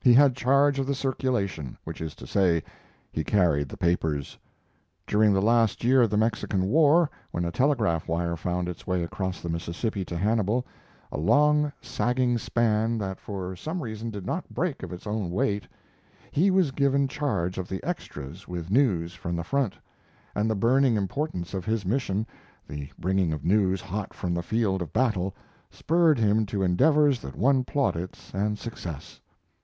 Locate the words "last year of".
5.42-6.10